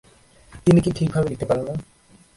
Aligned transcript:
তিনি 0.65 0.79
কি 0.81 0.89
ঠিকভাবে 0.91 1.27
লিখতে 1.29 1.45
পারেন 1.45 1.63
না? 1.65 1.75